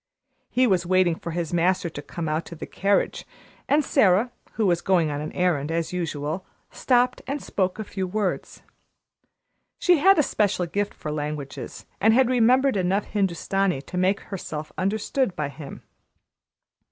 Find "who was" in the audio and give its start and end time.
4.53-4.81